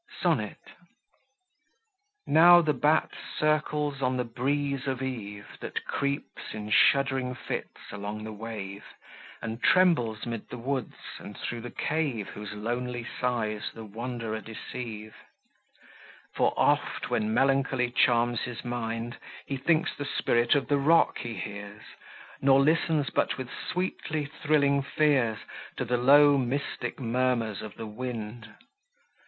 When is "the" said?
2.59-2.73, 4.17-4.23, 8.23-8.33, 10.49-10.57, 11.61-11.69, 13.75-13.85, 19.95-20.05, 20.67-20.79, 25.85-25.97, 27.75-27.85